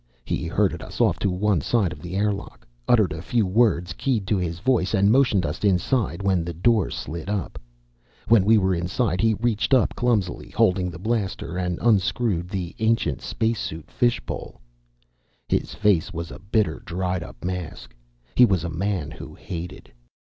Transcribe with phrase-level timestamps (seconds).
[0.25, 4.25] He herded us off to one side of the airlock, uttered a few words keyed
[4.25, 7.61] to his voice, and motioned us inside when the door slid up.
[8.27, 13.21] When we were inside he reached up, clumsily holding the blaster, and unscrewed the ancient
[13.21, 14.59] spacesuit fishbowl.
[15.47, 17.93] His face was a bitter, dried up mask.
[18.33, 19.93] He was a man who hated.